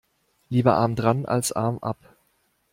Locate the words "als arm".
1.27-1.77